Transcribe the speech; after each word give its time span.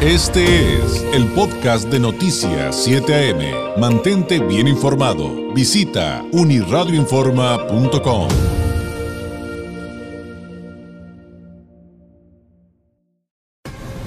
Este 0.00 0.76
es 0.76 1.02
el 1.12 1.26
podcast 1.32 1.88
de 1.88 1.98
Noticias 1.98 2.84
7 2.84 3.32
AM. 3.32 3.80
Mantente 3.80 4.38
bien 4.38 4.68
informado. 4.68 5.52
Visita 5.52 6.24
uniradioinforma.com. 6.30 8.28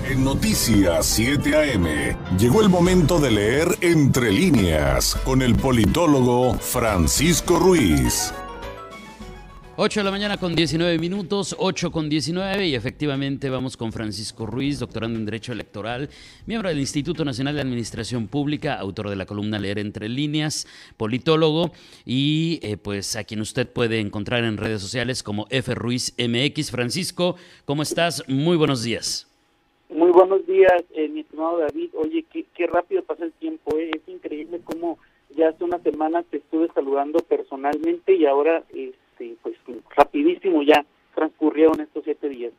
En 0.09 0.23
Noticias 0.23 1.05
7 1.07 1.73
AM 1.73 2.37
llegó 2.37 2.61
el 2.61 2.69
momento 2.69 3.19
de 3.19 3.31
leer 3.31 3.67
entre 3.81 4.31
líneas 4.31 5.17
con 5.25 5.41
el 5.41 5.55
politólogo 5.55 6.53
Francisco 6.53 7.59
Ruiz. 7.59 8.33
8 9.77 10.01
de 10.01 10.03
la 10.03 10.11
mañana 10.11 10.37
con 10.37 10.53
19 10.53 10.99
minutos, 10.99 11.55
8 11.57 11.91
con 11.91 12.09
19 12.09 12.67
y 12.67 12.75
efectivamente 12.75 13.49
vamos 13.49 13.77
con 13.77 13.93
Francisco 13.93 14.45
Ruiz, 14.45 14.79
doctorando 14.79 15.17
en 15.17 15.23
Derecho 15.23 15.53
Electoral, 15.53 16.09
miembro 16.45 16.67
del 16.67 16.79
Instituto 16.79 17.23
Nacional 17.23 17.55
de 17.55 17.61
Administración 17.61 18.27
Pública, 18.27 18.75
autor 18.75 19.09
de 19.09 19.15
la 19.15 19.25
columna 19.25 19.59
Leer 19.59 19.79
entre 19.79 20.09
líneas, 20.09 20.67
politólogo 20.97 21.71
y 22.05 22.59
eh, 22.63 22.75
pues 22.75 23.15
a 23.15 23.23
quien 23.23 23.39
usted 23.39 23.65
puede 23.65 24.01
encontrar 24.01 24.43
en 24.43 24.57
redes 24.57 24.81
sociales 24.81 25.23
como 25.23 25.47
F 25.49 25.73
Ruiz 25.73 26.13
MX. 26.19 26.69
Francisco, 26.69 27.37
¿cómo 27.63 27.81
estás? 27.81 28.27
Muy 28.27 28.57
buenos 28.57 28.83
días. 28.83 29.25
Muy 29.89 30.11
buenos 30.11 30.45
días, 30.47 30.83
eh, 30.93 31.07
mi 31.07 31.21
estimado 31.21 31.59
David. 31.59 31.91
Oye, 31.95 32.25
qué, 32.31 32.45
qué 32.53 32.67
rápido 32.67 33.03
pasa 33.03 33.23
el 33.23 33.31
tiempo, 33.31 33.77
eh. 33.77 33.91
es 33.93 34.13
increíble 34.13 34.59
cómo 34.65 34.99
ya 35.33 35.47
hace 35.47 35.63
una 35.63 35.79
semana 35.79 36.23
te 36.23 36.37
estuve 36.37 36.67
saludando 36.73 37.19
personalmente 37.19 38.13
y 38.13 38.25
ahora... 38.25 38.63
Eh, 38.73 38.91
rapidísimo 40.01 40.63
ya 40.63 40.85
transcurrieron 41.15 41.79
estos 41.81 42.03
siete 42.03 42.29
días. 42.29 42.51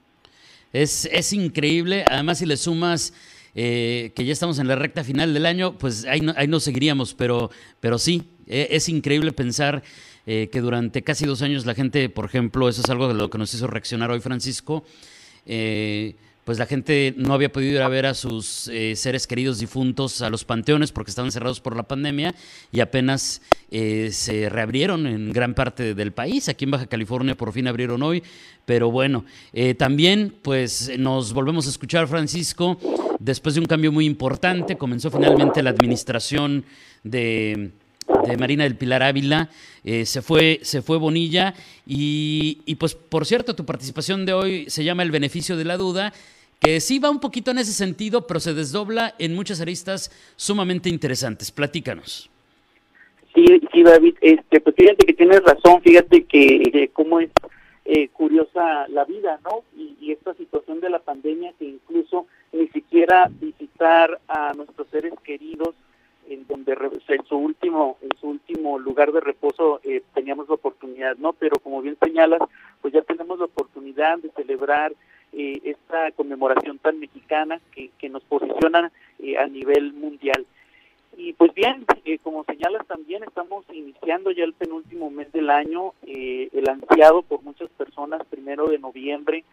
Es, 0.73 1.07
es 1.07 1.33
increíble, 1.33 2.05
además 2.09 2.39
si 2.39 2.47
le 2.47 2.57
sumas 2.57 3.13
eh, 3.55 4.13
que 4.15 4.25
ya 4.25 4.33
estamos 4.33 4.59
en 4.59 4.69
la 4.69 4.77
recta 4.77 5.05
final 5.05 5.35
del 5.35 5.45
año, 5.45 5.77
pues 5.77 6.07
ahí 6.07 6.21
no, 6.21 6.33
ahí 6.37 6.47
no 6.47 6.61
seguiríamos, 6.61 7.15
pero, 7.15 7.51
pero 7.81 7.99
sí, 7.99 8.23
e, 8.47 8.69
es 8.71 8.89
increíble 8.89 9.33
pensar 9.33 9.83
eh, 10.27 10.49
que 10.51 10.61
durante 10.61 11.03
casi 11.03 11.27
dos 11.27 11.43
años 11.43 11.67
la 11.67 11.75
gente, 11.75 12.09
por 12.09 12.25
ejemplo, 12.25 12.69
eso 12.69 12.81
es 12.83 12.89
algo 12.89 13.09
de 13.09 13.15
lo 13.15 13.29
que 13.29 13.39
nos 13.39 13.53
hizo 13.53 13.67
reaccionar 13.67 14.11
hoy 14.11 14.21
Francisco, 14.21 14.85
eh, 15.45 16.15
pues 16.45 16.59
la 16.59 16.67
gente 16.67 17.15
no 17.17 17.35
había 17.35 17.53
podido 17.53 17.77
ir 17.77 17.83
a 17.83 17.89
ver 17.89 18.07
a 18.07 18.15
sus 18.15 18.69
eh, 18.69 18.97
seres 18.97 19.27
queridos 19.27 19.59
difuntos 19.59 20.23
a 20.23 20.31
los 20.31 20.45
panteones 20.45 20.91
porque 20.91 21.11
estaban 21.11 21.31
cerrados 21.31 21.61
por 21.61 21.77
la 21.77 21.85
pandemia 21.85 22.35
y 22.73 22.81
apenas 22.81 23.43
eh, 23.71 24.11
se 24.13 24.49
reabrieron 24.49 25.07
en 25.07 25.33
gran 25.33 25.55
parte 25.55 25.95
del 25.95 26.13
país. 26.13 26.49
Aquí 26.49 26.65
en 26.65 26.73
Baja 26.73 26.87
California 26.87 27.37
por 27.37 27.53
fin 27.53 27.69
abrieron 27.69 28.03
hoy, 28.03 28.23
pero 28.65 28.91
bueno, 28.91 29.25
eh, 29.53 29.75
también 29.75 30.35
pues 30.43 30.91
nos 30.99 31.33
volvemos 31.33 31.67
a 31.67 31.71
escuchar, 31.71 32.09
Francisco, 32.09 32.79
después 33.21 33.55
de 33.55 33.61
un 33.61 33.67
cambio 33.67 33.93
muy 33.93 34.07
importante. 34.07 34.77
Comenzó 34.77 35.11
finalmente 35.11 35.63
la 35.63 35.71
administración 35.71 36.65
de 37.05 37.73
de 38.27 38.37
Marina 38.37 38.65
del 38.65 38.77
Pilar 38.77 39.03
Ávila, 39.03 39.49
eh, 39.85 40.07
se, 40.07 40.23
fue, 40.23 40.61
se 40.63 40.83
fue 40.83 40.99
Bonilla 40.99 41.55
y, 41.87 42.75
pues 42.77 42.95
por 42.95 43.27
cierto 43.27 43.55
tu 43.55 43.65
participación 43.65 44.27
de 44.27 44.33
hoy 44.33 44.65
se 44.69 44.85
llama 44.85 45.03
El 45.03 45.11
beneficio 45.11 45.57
de 45.57 45.65
la 45.65 45.77
duda, 45.77 46.13
que 46.61 46.81
sí 46.81 46.99
va 46.99 47.11
un 47.11 47.21
poquito 47.21 47.51
en 47.51 47.59
ese 47.59 47.73
sentido, 47.73 48.27
pero 48.27 48.41
se 48.41 48.55
desdobla 48.55 49.15
en 49.19 49.35
muchas 49.35 49.61
aristas 49.61 50.11
sumamente 50.37 50.89
interesantes. 50.89 51.51
Platícanos. 51.51 52.31
Sí, 53.35 53.45
sí 53.73 53.83
David, 53.83 54.15
este, 54.21 54.61
pues 54.61 54.77
fíjate 54.77 55.07
que 55.07 55.15
tienes 55.15 55.43
razón, 55.43 55.81
fíjate 55.83 56.25
que 56.25 56.91
cómo 56.93 57.19
es 57.19 57.31
eh, 57.85 58.09
curiosa 58.09 58.87
la 58.89 59.05
vida, 59.05 59.41
¿no? 59.45 59.65
Y 59.77 60.13
esta 60.13 60.35
situación 60.35 60.81
de 60.81 60.91
la 60.91 61.01
pandemia 61.01 61.53
que 61.59 61.65
incluso 61.65 62.27
ni 62.53 62.69
siquiera 62.69 63.29
visitar 63.41 64.21
a 64.29 64.53
nuestros 64.55 64.87
seres 64.89 65.13
queridos 65.25 65.75
en 66.33 66.47
donde 66.47 66.73
en 66.73 67.25
su 67.27 67.37
último 67.37 67.99
en 68.03 68.17
su 68.19 68.29
último 68.29 68.79
lugar 68.79 69.13
de 69.13 69.21
reposo 69.21 69.81
eh, 69.85 70.03
teníamos 70.15 70.49
la 70.49 70.55
oportunidad 70.55 71.17
no 71.17 71.33
pero 71.33 71.59
como 71.59 71.83
bien 71.83 71.97
señalas 72.03 72.41
pues 72.81 72.95
ya 72.95 73.03
tenemos 73.03 73.39
la 73.39 73.47
oportunidad 73.47 74.19
de 74.19 74.31
celebrar 74.31 74.93
eh, 75.33 75.61
esta 75.65 76.11
conmemoración 76.13 76.79
tan 76.79 77.01
mexicana 77.01 77.59
que, 77.73 78.09
nos 78.11 78.23
posiciona 78.25 78.93
eh, 79.19 79.39
a 79.39 79.47
nivel 79.47 79.95
mundial. 79.95 80.45
Y 81.17 81.33
pues 81.33 81.55
bien 81.55 81.87
eh, 82.05 82.19
como 82.19 82.45
señalas 82.45 82.87
también 82.87 83.25
estamos 83.25 83.65
iniciando 83.73 84.31
ya 84.31 84.45
el 84.45 84.53
penúltimo 84.53 85.11
mes 85.11 85.33
del 85.33 85.49
año 85.49 85.95
eh, 86.07 86.51
el 86.53 86.69
ansiado 86.69 87.23
por 87.23 87.43
muchas 87.43 87.71
personas 87.71 88.23
primero 88.27 88.69
de 88.69 88.79
noviembre 88.79 89.45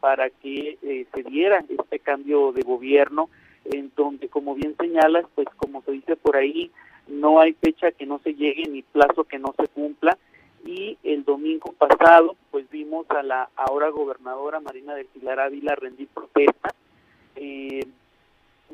para 0.00 0.30
que 0.30 0.78
se 1.12 1.22
diera 1.24 1.64
este 1.68 1.98
cambio 1.98 2.52
de 2.52 2.62
gobierno 2.62 3.28
en 3.64 3.92
donde, 3.96 4.28
como 4.28 4.54
bien 4.54 4.76
señalas, 4.78 5.24
pues 5.34 5.48
como 5.56 5.82
se 5.82 5.92
dice 5.92 6.16
por 6.16 6.36
ahí, 6.36 6.70
no 7.06 7.40
hay 7.40 7.52
fecha 7.54 7.92
que 7.92 8.06
no 8.06 8.18
se 8.20 8.34
llegue 8.34 8.64
ni 8.68 8.82
plazo 8.82 9.24
que 9.24 9.38
no 9.38 9.54
se 9.58 9.68
cumpla. 9.68 10.16
Y 10.64 10.96
el 11.02 11.24
domingo 11.24 11.72
pasado, 11.72 12.36
pues 12.50 12.68
vimos 12.70 13.06
a 13.10 13.22
la 13.22 13.50
ahora 13.54 13.90
gobernadora 13.90 14.60
Marina 14.60 14.94
del 14.94 15.06
Pilar 15.06 15.38
Ávila 15.38 15.74
rendir 15.74 16.08
protesta. 16.08 16.74
Eh, 17.36 17.86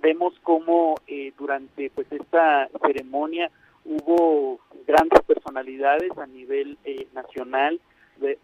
vemos 0.01 0.35
cómo 0.43 0.95
eh, 1.09 1.33
durante 1.37 1.91
pues 1.91 2.07
esta 2.13 2.69
ceremonia 2.87 3.51
hubo 3.85 4.61
grandes 4.87 5.21
personalidades 5.23 6.17
a 6.19 6.27
nivel 6.27 6.79
eh, 6.85 7.09
nacional. 7.13 7.81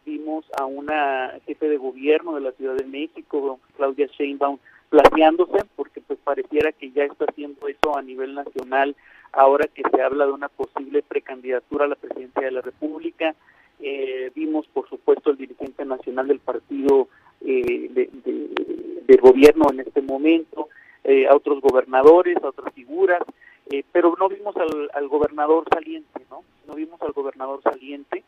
Vimos 0.07 0.47
a 0.59 0.65
una 0.65 1.35
jefe 1.47 1.69
de 1.69 1.77
gobierno 1.77 2.35
de 2.35 2.41
la 2.41 2.53
Ciudad 2.53 2.75
de 2.77 2.87
México, 2.87 3.61
Claudia 3.77 4.07
Sheinbaum, 4.07 4.59
planeándose 4.89 5.65
porque 5.77 5.96
pareciera 6.27 6.73
que 6.73 6.91
ya 6.91 7.05
está 7.05 7.25
haciendo 7.29 7.69
eso 7.69 7.97
a 7.97 8.03
nivel 8.03 8.35
nacional 8.35 8.97
ahora 9.33 9.69
que 9.69 9.83
se 9.89 10.03
habla 10.03 10.27
de 10.27 10.33
una 10.33 10.49
posible 10.49 11.03
precandidatura 11.03 11.85
a 11.85 11.89
la 11.89 11.95
presidencia 11.95 12.43
de 12.43 12.51
la 12.51 12.63
República. 12.63 13.37
Eh, 13.79 14.33
vimos, 14.35 14.67
por 14.73 14.89
supuesto, 14.89 15.31
el 15.31 15.37
dirigente 15.37 15.85
nacional 15.85 16.27
del 16.27 16.41
partido 16.41 17.09
eh, 17.43 17.89
de, 17.93 19.17
gobierno 19.19 19.67
en 19.73 19.81
este 19.81 20.03
momento, 20.03 20.69
eh, 21.05 21.27
a 21.27 21.35
otros 21.35 21.61
gobernadores, 21.61 22.37
a 22.43 22.49
otras 22.49 22.73
figuras, 22.75 23.23
eh, 23.71 23.83
pero 23.93 24.15
no 24.19 24.29
vimos 24.29 24.57
al, 24.57 24.91
al, 24.95 25.09
gobernador 25.09 25.65
saliente, 25.73 26.21
¿no? 26.31 26.43
No 26.67 26.75
vimos 26.75 27.01
al 27.03 27.13
gobernador 27.13 27.61
saliente. 27.63 28.23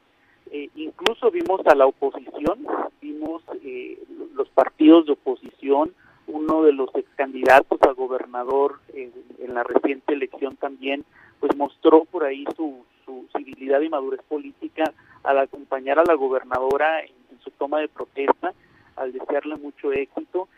Eh, 0.50 0.70
incluso 0.76 1.30
vimos 1.30 1.60
a 1.66 1.75
la 1.75 1.86
oposición, 1.86 2.66
vimos 3.00 3.42
los 4.34 4.48
partidos 4.50 5.06
de 5.06 5.12
oposición, 5.12 5.94
uno 6.38 6.62
de 6.62 6.72
los 6.72 6.91
candidatos 7.16 7.81
a 7.82 7.93
gobernador 7.93 8.81
en, 8.94 9.12
la 9.53 9.65
reciente 9.65 10.12
elección 10.12 10.56
también, 10.56 11.04
pues 11.41 11.56
mostró 11.56 12.04
por 12.04 12.25
ahí 12.25 12.44
su, 12.54 12.84
su 13.04 13.26
civilidad 13.37 13.81
y 13.81 13.88
madurez 13.88 14.21
política 14.28 14.93
al 15.25 15.38
acompañar 15.38 15.98
a 15.98 16.04
la 16.04 16.15
gobernadora 16.15 17.00
en, 17.00 17.12
en 17.32 17.41
su 17.41 17.50
toma 17.53 17.81
de 17.81 17.88
protesta, 17.88 18.53
al 18.97 19.12
desearle 19.12 19.56
mucho 19.56 19.93
éxito. 19.93 20.48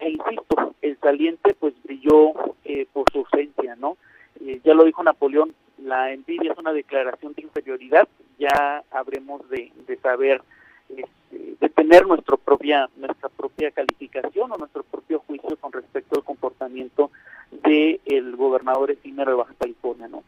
E 0.00 0.10
insisto, 0.10 0.74
el 0.82 0.98
saliente 0.98 1.54
pues 1.54 1.74
brilló 1.84 2.32
eh, 2.64 2.86
por 2.92 3.04
su 3.12 3.20
ausencia, 3.20 3.76
¿no? 3.76 3.96
Eh, 4.40 4.60
ya 4.64 4.74
lo 4.74 4.84
dijo 4.84 5.02
Napoleón, 5.02 5.54
la 5.78 6.12
envidia 6.12 6.52
es 6.52 6.58
una 6.58 6.72
declaración 6.72 7.32
de 7.34 7.42
inferioridad, 7.42 8.08
ya 8.38 8.82
habremos 8.90 9.48
de, 9.48 9.72
de 9.86 9.96
saber 9.98 10.42
este, 10.88 11.56
de 11.60 11.68
tener 11.70 12.06
nuestro 12.06 12.36
propia 12.36 12.88
nuestra 12.96 13.28
propia 13.28 13.41
calificación 13.74 14.52
o 14.52 14.56
nuestro 14.56 14.82
propio 14.82 15.20
juicio 15.20 15.56
con 15.56 15.72
respecto 15.72 16.16
al 16.16 16.24
comportamiento 16.24 17.10
del 17.50 18.00
el 18.04 18.36
gobernador 18.36 18.90
efímero 18.90 19.30
de 19.30 19.36
Baja 19.36 19.54
California, 19.58 20.08
¿no? 20.08 20.24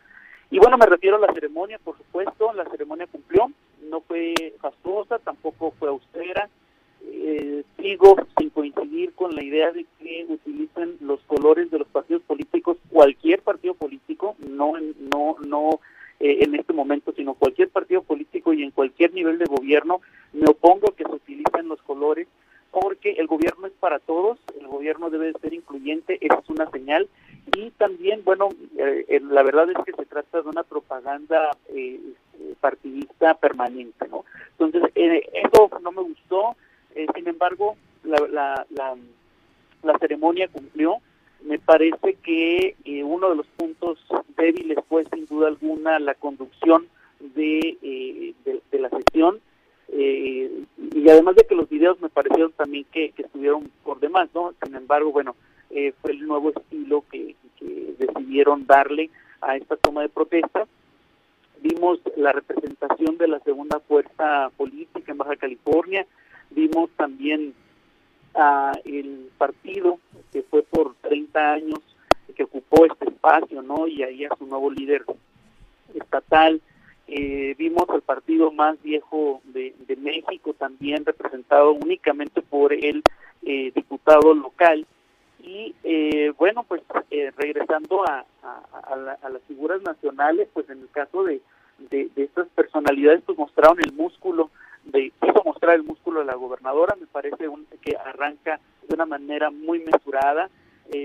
Y 0.50 0.58
bueno, 0.58 0.78
me 0.78 0.86
refiero 0.86 1.16
a 1.16 1.20
la 1.20 1.32
ceremonia, 1.32 1.78
por 1.82 1.96
supuesto, 1.96 2.52
la 2.52 2.64
ceremonia 2.66 3.06
cumplió, 3.06 3.50
no 3.90 4.00
fue 4.02 4.34
fastuosa, 4.60 5.18
tampoco 5.18 5.72
fue 5.78 5.88
austera, 5.88 6.48
eh, 7.02 7.64
sigo 7.80 8.16
sin 8.38 8.50
coincidir 8.50 9.14
con 9.14 9.34
la 9.34 9.42
idea 9.42 9.72
de 9.72 9.84
que 9.98 10.26
utilicen 10.28 10.96
los 11.00 11.20
colores 11.22 11.70
de 11.70 11.78
los 11.78 11.88
partidos 11.88 12.22
políticos, 12.22 12.76
cualquier 12.90 13.42
partido 13.42 13.74
político, 13.74 14.36
no 14.38 14.74
no 15.10 15.36
no 15.44 15.80
eh, 16.20 16.38
en 16.42 16.54
este 16.54 16.72
momento, 16.72 17.12
sino 17.16 17.34
cualquier 17.34 17.70
partido 17.70 18.02
político 18.02 18.52
y 18.52 18.62
en 18.62 18.70
cualquier 18.70 19.12
nivel 19.12 19.38
de 19.38 19.46
gobierno, 19.46 20.00
me 20.32 20.48
opongo 20.48 20.90
a 20.90 20.96
que 20.96 21.04
se 21.04 21.12
utilicen 21.12 21.68
los 21.68 21.82
colores 21.82 22.28
porque 22.70 23.13
el 23.24 23.28
gobierno 23.28 23.66
es 23.66 23.72
para 23.80 23.98
todos, 24.00 24.38
el 24.60 24.66
gobierno 24.66 25.08
debe 25.08 25.32
de 25.32 25.38
ser 25.40 25.54
incluyente, 25.54 26.18
esa 26.20 26.40
es 26.40 26.50
una 26.50 26.70
señal. 26.70 27.08
Y 27.56 27.70
también, 27.70 28.22
bueno, 28.22 28.50
eh, 28.76 29.20
la 29.22 29.42
verdad 29.42 29.70
es 29.70 29.76
que 29.84 29.92
se 29.92 30.04
trata 30.04 30.42
de 30.42 30.48
una 30.48 30.62
propaganda 30.62 31.50
eh, 31.68 32.00
partidista 32.60 33.34
permanente, 33.34 34.06
¿no? 34.08 34.24
Entonces, 34.58 34.90
eh, 34.94 35.28
eso 35.32 35.70
no 35.82 35.92
me 35.92 36.02
gustó, 36.02 36.56
sin 37.14 37.26
embargo, 37.26 37.76
la, 38.04 38.18
la, 38.30 38.66
la, 38.70 38.96
la 39.82 39.98
ceremonia 39.98 40.48
cumplió, 40.48 41.00
me 41.44 41.58
parece 41.58 42.14
que 42.22 42.76
eh, 42.84 43.04
uno 43.04 43.30
de 43.30 43.36
los 43.36 43.46
puntos 43.56 43.98
débiles 44.36 44.78
fue 44.88 45.04
sin 45.12 45.26
duda 45.26 45.48
alguna 45.48 45.98
la 45.98 46.14
conducción 46.14 46.86
eh, 47.36 48.34
de, 48.44 48.60
de, 48.70 48.78
la 48.78 48.90
sesión 48.90 49.40
eh, 49.88 50.64
y 50.92 51.08
además 51.08 51.36
de 51.36 51.44
que 51.44 51.54
los 51.54 51.68
videos 51.68 52.00
me 52.00 52.08
parecieron 52.08 52.52
también 52.52 52.84
que, 52.92 53.12
estuvieron 53.16 53.70
por 53.82 54.00
demás, 54.00 54.28
¿no? 54.34 54.52
Sin 54.62 54.74
embargo, 54.74 55.12
bueno, 55.12 55.36
eh, 55.70 55.92
fue 56.00 56.12
el 56.12 56.26
nuevo 56.26 56.50
estilo 56.50 57.04
que, 57.10 57.36
decidieron 57.98 58.66
darle 58.66 59.08
a 59.40 59.56
esta 59.56 59.76
toma 59.76 60.02
de 60.02 60.10
protesta. 60.10 60.66
Vimos 61.62 62.00
la 62.16 62.32
representación 62.32 63.16
de 63.16 63.28
la 63.28 63.38
segunda 63.40 63.80
fuerza 63.80 64.50
política 64.56 65.12
en 65.12 65.18
Baja 65.18 65.36
California, 65.36 66.06
vimos 66.50 66.90
también 66.96 67.54
a 68.34 68.72
el 68.84 69.30
partido 69.38 69.98
que 70.32 70.42
fue 70.42 70.62
por 70.62 70.94
30 71.02 71.52
años 71.52 71.80
que 72.34 72.44
ocupó 72.44 72.84
este 72.84 73.08
espacio, 73.08 73.62
¿no? 73.62 73.86
Y 73.86 74.02
ahí 74.02 74.24
a 74.24 74.36
su 74.36 74.46
nuevo 74.46 74.70
líder 74.70 75.04
estatal. 75.94 76.60
Eh, 77.06 77.54
vimos 77.58 77.84
al 77.90 78.00
partido 78.00 78.50
más 78.50 78.80
viejo 78.82 79.42
de, 79.44 79.74
México 79.98 80.52
también 80.52 81.04
representado 81.04 81.72
únicamente 81.72 82.42
por 82.42 82.72
el 82.72 83.02
eh, 83.42 83.72
diputado 83.74 84.34
local. 84.34 84.86
Y 85.42 85.74
eh, 85.82 86.32
bueno 86.38 86.64
pues 86.64 86.82
regresando 87.36 88.04
a, 88.04 88.24
las 89.30 89.42
figuras 89.48 89.82
nacionales 89.82 90.48
pues 90.52 90.68
en 90.70 90.80
el 90.80 90.90
caso 90.90 91.24
de, 91.24 91.40
de, 91.90 92.10
estas 92.16 92.48
personalidades 92.48 93.22
pues 93.24 93.38
mostraron 93.38 93.78
el 93.80 93.92
músculo 93.92 94.50
de 94.84 95.10
quiso 95.20 95.42
mostrar 95.44 95.76
el 95.76 95.84
músculo 95.84 96.20
de 96.20 96.26
la 96.26 96.34
gobernadora 96.34 96.96
me 96.98 97.06
parece 97.06 97.48
un, 97.48 97.66
que 97.82 97.96
arranca 97.96 98.60
de 98.86 98.94
una 98.94 99.06
manera 99.06 99.50
muy 99.50 99.80
mesurada. 99.80 100.48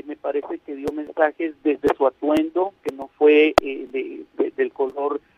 Me 0.06 0.18
parece 0.18 0.60
que 0.60 0.76
dio 0.76 0.92
mensajes 0.94 1.56
desde 1.64 1.96
su 1.96 2.06
atuendo 2.06 2.74
que 2.84 2.94
no 2.94 3.08
fue 3.18 3.56
del 3.62 4.72
color 4.74 5.20
de 5.20 5.20
su 5.20 5.29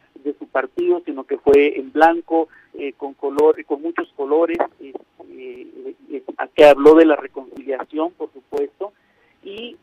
partido, 0.52 1.02
sino 1.06 1.24
que 1.24 1.38
fue 1.38 1.80
en 1.80 1.92
blanco, 1.92 2.50
eh, 2.74 2.94
con 2.94 3.14
color, 3.14 3.64
con 3.66 3.82
muchos 3.82 4.12
colores, 4.16 4.58
eh, 4.80 4.94
eh, 5.30 6.24
que 6.56 6.66
habló 6.66 6.96
de 6.96 7.06
la 7.06 7.16
reconciliación, 7.16 8.12
por 8.14 8.32
supuesto, 8.32 8.94
y 9.44 9.78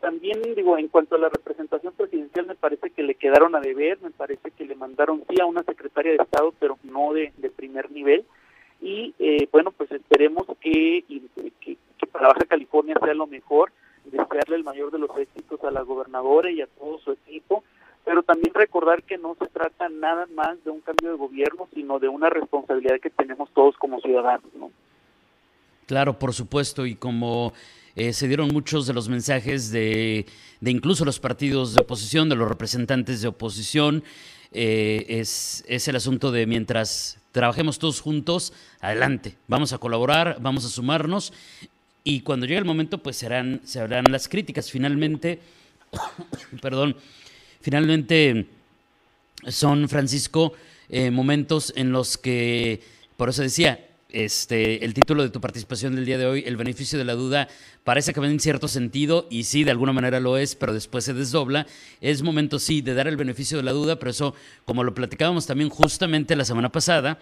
también 0.00 0.40
digo, 0.54 0.78
en 0.78 0.88
cuanto 0.88 1.16
a 1.16 1.18
la 1.18 1.28
representación 1.28 1.92
presidencial, 1.94 2.46
me 2.46 2.54
parece 2.54 2.90
que 2.90 3.02
le 3.02 3.16
quedaron 3.16 3.54
a 3.54 3.60
deber, 3.60 3.98
me 4.00 4.10
parece 4.10 4.50
que 4.52 4.64
le 4.64 4.74
mandaron 4.74 5.24
sí 5.28 5.40
a 5.40 5.46
una 5.46 5.62
secretaria 5.64 6.12
de 6.12 6.22
Estado, 6.22 6.54
pero 6.58 6.78
no 6.84 7.12
de, 7.12 7.32
primer 7.56 7.90
nivel, 7.90 8.24
y 8.80 9.14
bueno, 9.52 9.72
pues 9.72 9.90
esperemos 9.90 10.46
que, 10.60 11.04
que, 11.60 11.76
que 11.98 12.06
para 12.06 12.28
Baja 12.28 12.44
California 12.46 12.96
sea 13.02 13.14
lo 13.14 13.26
mejor, 13.26 13.72
desearle 14.04 14.56
el 14.56 14.64
mayor 14.64 14.90
de 14.90 14.98
los 14.98 15.10
éxitos 15.18 15.62
a 15.64 15.70
la 15.70 15.82
gobernadora 15.82 16.50
y 16.50 16.60
a 16.60 16.66
todo 16.66 16.98
su 16.98 17.12
equipo, 17.12 17.64
pero 18.06 18.22
también 18.22 18.54
recordar 18.54 19.02
que 19.02 19.18
no 19.18 19.34
se 19.36 19.48
trata 19.48 19.88
nada 19.88 20.26
más 20.32 20.62
de 20.64 20.70
un 20.70 20.80
cambio 20.80 21.10
de 21.10 21.16
gobierno, 21.16 21.68
sino 21.74 21.98
de 21.98 22.06
una 22.06 22.30
responsabilidad 22.30 23.00
que 23.02 23.10
tenemos 23.10 23.50
todos 23.52 23.76
como 23.78 24.00
ciudadanos. 24.00 24.48
¿no? 24.54 24.70
Claro, 25.86 26.16
por 26.16 26.32
supuesto, 26.32 26.86
y 26.86 26.94
como 26.94 27.52
eh, 27.96 28.12
se 28.12 28.28
dieron 28.28 28.50
muchos 28.52 28.86
de 28.86 28.94
los 28.94 29.08
mensajes 29.08 29.72
de, 29.72 30.24
de, 30.60 30.70
incluso 30.70 31.04
los 31.04 31.18
partidos 31.18 31.74
de 31.74 31.82
oposición, 31.82 32.28
de 32.28 32.36
los 32.36 32.48
representantes 32.48 33.22
de 33.22 33.28
oposición, 33.28 34.04
eh, 34.52 35.04
es, 35.08 35.64
es 35.66 35.88
el 35.88 35.96
asunto 35.96 36.30
de 36.30 36.46
mientras 36.46 37.18
trabajemos 37.32 37.80
todos 37.80 38.00
juntos, 38.00 38.52
adelante, 38.80 39.34
vamos 39.48 39.72
a 39.72 39.78
colaborar, 39.78 40.36
vamos 40.40 40.64
a 40.64 40.68
sumarnos, 40.68 41.32
y 42.04 42.20
cuando 42.20 42.46
llegue 42.46 42.60
el 42.60 42.64
momento, 42.64 42.98
pues 42.98 43.16
serán, 43.16 43.62
se 43.64 43.80
harán 43.80 44.04
las 44.12 44.28
críticas. 44.28 44.70
Finalmente, 44.70 45.40
perdón, 46.62 46.94
Finalmente, 47.66 48.46
son, 49.48 49.88
Francisco, 49.88 50.52
eh, 50.88 51.10
momentos 51.10 51.72
en 51.74 51.90
los 51.90 52.16
que, 52.16 52.80
por 53.16 53.28
eso 53.28 53.42
decía, 53.42 53.88
este, 54.08 54.84
el 54.84 54.94
título 54.94 55.24
de 55.24 55.30
tu 55.30 55.40
participación 55.40 55.96
del 55.96 56.04
día 56.04 56.16
de 56.16 56.26
hoy, 56.26 56.44
el 56.46 56.56
beneficio 56.56 56.96
de 56.96 57.04
la 57.04 57.14
duda, 57.14 57.48
parece 57.82 58.14
que 58.14 58.20
va 58.20 58.28
en 58.28 58.38
cierto 58.38 58.68
sentido, 58.68 59.26
y 59.30 59.42
sí, 59.42 59.64
de 59.64 59.72
alguna 59.72 59.92
manera 59.92 60.20
lo 60.20 60.38
es, 60.38 60.54
pero 60.54 60.72
después 60.72 61.02
se 61.02 61.12
desdobla. 61.12 61.66
Es 62.00 62.22
momento, 62.22 62.60
sí, 62.60 62.82
de 62.82 62.94
dar 62.94 63.08
el 63.08 63.16
beneficio 63.16 63.56
de 63.56 63.64
la 63.64 63.72
duda, 63.72 63.98
pero 63.98 64.12
eso, 64.12 64.36
como 64.64 64.84
lo 64.84 64.94
platicábamos 64.94 65.46
también 65.46 65.68
justamente 65.68 66.36
la 66.36 66.44
semana 66.44 66.70
pasada, 66.70 67.18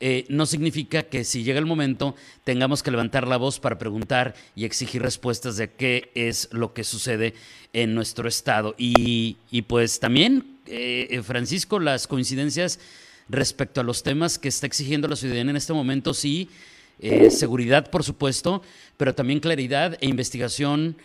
eh, 0.00 0.26
no 0.28 0.44
significa 0.44 1.04
que 1.04 1.24
si 1.24 1.44
llega 1.44 1.58
el 1.58 1.66
momento 1.66 2.16
tengamos 2.42 2.82
que 2.82 2.90
levantar 2.90 3.28
la 3.28 3.36
voz 3.36 3.60
para 3.60 3.78
preguntar 3.78 4.34
y 4.56 4.64
exigir 4.64 5.00
respuestas 5.00 5.56
de 5.56 5.70
qué 5.70 6.10
es 6.14 6.48
lo 6.52 6.74
que 6.74 6.84
sucede 6.84 7.34
en 7.72 7.94
nuestro 7.94 8.28
estado. 8.28 8.74
Y, 8.76 9.36
pues 9.68 10.00
también, 10.00 10.58
eh, 10.66 11.22
Francisco, 11.24 11.78
las 11.78 12.06
coincidencias 12.06 12.80
respecto 13.28 13.80
a 13.80 13.84
los 13.84 14.02
temas 14.02 14.38
que 14.38 14.48
está 14.48 14.66
exigiendo 14.66 15.08
la 15.08 15.16
ciudadanía 15.16 15.52
en 15.52 15.56
este 15.56 15.72
momento, 15.72 16.12
sí, 16.12 16.50
eh, 16.98 17.30
seguridad, 17.30 17.88
por 17.90 18.04
supuesto, 18.04 18.62
pero 18.96 19.14
también 19.14 19.40
claridad 19.40 19.96
e 20.00 20.06
investigación 20.06 20.96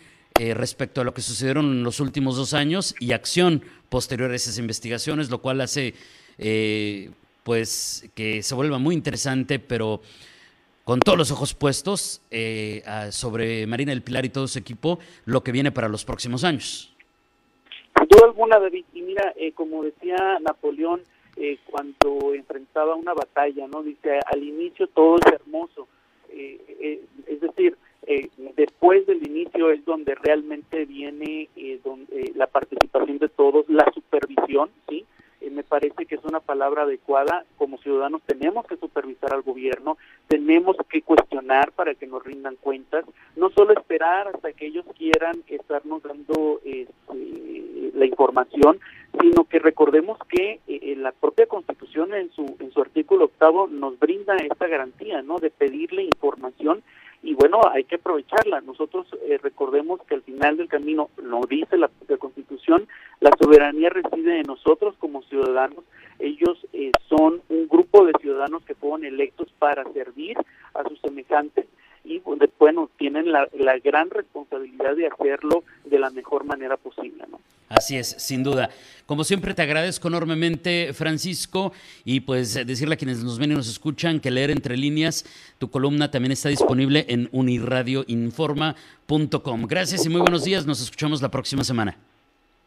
respecto 0.54 1.02
a 1.02 1.04
lo 1.04 1.12
que 1.12 1.20
sucedieron 1.20 1.66
en 1.66 1.82
los 1.82 2.00
últimos 2.00 2.34
dos 2.34 2.54
años 2.54 2.94
y 2.98 3.12
acción 3.12 3.62
posterior 3.90 4.30
a 4.30 4.36
esas 4.36 4.56
investigaciones, 4.56 5.28
lo 5.28 5.42
cual 5.42 5.60
hace 5.60 5.92
pues 7.42 8.10
que 8.14 8.42
se 8.42 8.54
vuelva 8.54 8.78
muy 8.78 8.94
interesante, 8.94 9.58
pero 9.58 10.00
con 10.84 11.00
todos 11.00 11.18
los 11.18 11.30
ojos 11.30 11.54
puestos 11.54 12.22
eh, 12.30 12.82
sobre 13.10 13.66
Marina 13.66 13.92
del 13.92 14.02
Pilar 14.02 14.24
y 14.24 14.30
todo 14.30 14.48
su 14.48 14.58
equipo, 14.58 14.98
lo 15.24 15.42
que 15.42 15.52
viene 15.52 15.70
para 15.70 15.88
los 15.88 16.04
próximos 16.04 16.44
años. 16.44 16.94
Sin 17.96 18.08
duda 18.08 18.26
alguna, 18.26 18.58
David, 18.58 18.84
y 18.94 19.02
mira, 19.02 19.32
eh, 19.36 19.52
como 19.52 19.84
decía 19.84 20.38
Napoleón 20.40 21.02
eh, 21.36 21.58
cuando 21.66 22.34
enfrentaba 22.34 22.94
una 22.94 23.14
batalla, 23.14 23.66
¿no? 23.68 23.82
Dice, 23.82 24.18
al 24.26 24.42
inicio 24.42 24.86
todo 24.88 25.16
es 25.16 25.32
hermoso, 25.32 25.86
es 26.28 27.40
decir, 27.40 27.76
después 28.56 29.06
del 29.06 29.26
inicio 29.26 29.70
es 29.70 29.84
donde 29.84 30.14
realmente 30.14 30.84
viene 30.84 31.48
donde, 31.82 32.32
la 32.34 32.46
participación 32.46 33.18
de 33.18 33.28
todos, 33.28 33.68
la 33.68 33.90
supervisión, 33.92 34.70
¿sí? 34.88 35.04
Eh, 35.40 35.50
me 35.50 35.62
parece 35.62 36.06
que 36.06 36.14
es 36.14 36.24
una 36.24 36.40
palabra 36.60 36.82
adecuada. 36.82 37.46
Como 37.56 37.78
ciudadanos 37.78 38.20
tenemos 38.26 38.66
que 38.66 38.76
supervisar 38.76 39.32
al 39.32 39.40
gobierno, 39.40 39.96
tenemos 40.28 40.76
que 40.90 41.00
cuestionar 41.00 41.72
para 41.72 41.94
que 41.94 42.06
nos 42.06 42.22
rindan 42.22 42.56
cuentas, 42.56 43.06
no 43.34 43.48
solo 43.48 43.72
esperar 43.72 44.28
hasta 44.28 44.52
que 44.52 44.66
ellos 44.66 44.84
quieran 44.98 45.42
estarnos 45.48 46.02
dando 46.02 46.60
este, 46.62 47.92
la 47.94 48.04
información, 48.04 48.78
sino 49.18 49.44
que 49.44 49.58
recordemos 49.58 50.18
que 50.28 50.60
eh, 50.68 50.96
la 50.98 51.12
propia 51.12 51.46
Constitución 51.46 52.12
en 52.12 52.30
su 52.32 52.44
en 52.60 52.70
su 52.72 52.82
artículo 52.82 53.24
octavo 53.24 53.66
nos 53.66 53.98
brinda 53.98 54.36
esta 54.36 54.66
garantía, 54.66 55.22
¿no? 55.22 55.38
De 55.38 55.48
pedirle 55.48 56.02
información 56.02 56.82
y 57.22 57.34
bueno, 57.34 57.60
hay 57.70 57.84
que 57.84 57.96
aprovecharla. 57.96 58.60
Nosotros 58.62 59.06
eh, 59.26 59.38
recordemos 59.42 60.00
que 60.06 60.14
al 60.14 60.22
final 60.22 60.56
del 60.56 60.68
camino, 60.68 61.10
lo 61.22 61.40
dice 61.48 61.76
la, 61.76 61.90
Constitución, 62.18 62.88
la 63.20 63.30
soberanía 63.38 63.90
reside 63.90 64.40
en 64.40 64.46
nosotros 64.46 64.94
como 64.98 65.22
ciudadanos. 65.22 65.84
Ellos 66.20 66.58
eh, 66.72 66.90
son 67.08 67.40
un 67.48 67.68
grupo 67.68 68.04
de 68.04 68.12
ciudadanos 68.20 68.64
que 68.64 68.74
fueron 68.74 69.04
electos 69.04 69.48
para 69.58 69.84
servir 69.92 70.36
a 70.74 70.82
sus 70.88 71.00
semejantes 71.00 71.66
y 72.04 72.20
bueno, 72.58 72.90
tienen 72.98 73.30
la, 73.30 73.46
la 73.58 73.78
gran 73.78 74.10
responsabilidad 74.10 74.96
de 74.96 75.06
hacerlo 75.06 75.62
de 75.84 75.98
la 75.98 76.10
mejor 76.10 76.44
manera 76.44 76.76
posible. 76.76 77.24
¿no? 77.30 77.40
Así 77.68 77.96
es, 77.96 78.08
sin 78.18 78.42
duda. 78.42 78.70
Como 79.06 79.22
siempre 79.22 79.54
te 79.54 79.62
agradezco 79.62 80.08
enormemente, 80.08 80.92
Francisco, 80.92 81.72
y 82.04 82.18
pues 82.20 82.54
decirle 82.66 82.94
a 82.94 82.98
quienes 82.98 83.22
nos 83.22 83.38
ven 83.38 83.52
y 83.52 83.54
nos 83.54 83.68
escuchan 83.68 84.18
que 84.18 84.32
leer 84.32 84.50
entre 84.50 84.76
líneas, 84.76 85.24
tu 85.58 85.70
columna 85.70 86.10
también 86.10 86.32
está 86.32 86.48
disponible 86.48 87.06
en 87.08 87.28
unirradioinforma.com. 87.30 89.66
Gracias 89.68 90.04
y 90.04 90.08
muy 90.08 90.20
buenos 90.20 90.42
días, 90.44 90.66
nos 90.66 90.82
escuchamos 90.82 91.22
la 91.22 91.30
próxima 91.30 91.62
semana. 91.62 91.96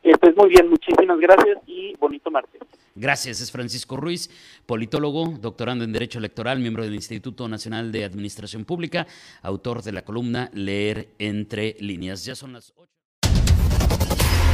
Estés 0.04 0.38
muy 0.38 0.48
bien, 0.50 0.70
muchísimas 0.70 1.20
gracias 1.20 1.58
y 1.68 1.94
bonito 2.00 2.32
martes. 2.32 2.62
Gracias, 2.96 3.42
es 3.42 3.52
Francisco 3.52 3.98
Ruiz, 3.98 4.30
politólogo, 4.66 5.38
doctorando 5.42 5.84
en 5.84 5.92
Derecho 5.92 6.20
Electoral, 6.20 6.60
miembro 6.60 6.84
del 6.84 6.94
Instituto 6.94 7.48
Nacional 7.48 7.92
de 7.92 8.06
Administración 8.06 8.66
Pública, 8.66 9.08
autor 9.42 9.82
de 9.82 9.94
la 9.94 10.04
columna 10.04 10.52
Leer 10.54 11.10
entre 11.18 11.76
líneas. 11.80 12.24
Ya 12.24 12.36
son 12.36 12.54
las 12.54 12.72
8. 12.76 12.92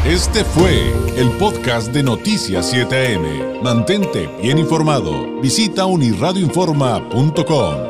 Este 0.06 0.46
fue 0.46 0.94
el 1.18 1.30
podcast 1.32 1.92
de 1.92 2.04
Noticias 2.04 2.74
7am. 2.74 3.62
Mantente 3.62 4.30
bien 4.42 4.58
informado. 4.58 5.42
Visita 5.42 5.86
unirradioinforma.com. 5.86 7.89